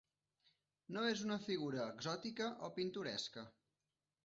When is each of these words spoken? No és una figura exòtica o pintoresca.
No 0.95 1.03
és 1.09 1.21
una 1.25 1.37
figura 1.43 1.85
exòtica 1.97 2.49
o 2.69 2.73
pintoresca. 2.81 3.47